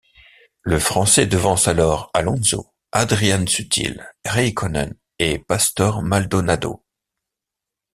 Le 0.63 0.79
Français 0.79 1.27
devance 1.27 1.67
alors 1.67 2.09
Alonso, 2.15 2.73
Adrian 2.91 3.45
Sutil, 3.45 4.03
Räikkönen 4.25 4.95
et 5.19 5.37
Pastor 5.37 6.01
Maldonado. 6.01 6.83